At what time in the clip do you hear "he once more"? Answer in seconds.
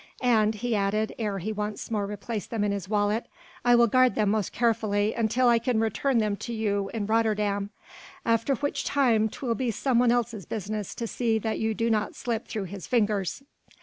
1.37-2.07